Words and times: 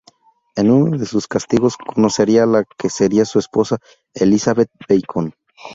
En 0.55 0.71
uno 0.71 0.97
de 0.97 1.05
sus 1.05 1.27
castigos 1.27 1.77
conocería 1.77 2.41
a 2.45 2.47
la 2.47 2.63
que 2.63 2.89
sería 2.89 3.23
su 3.23 3.37
esposa, 3.37 3.77
Elizabeth 4.15 4.71
Bacon. 4.89 5.35